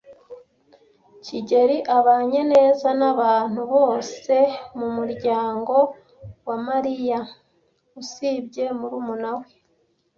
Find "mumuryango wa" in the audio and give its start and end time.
4.77-6.57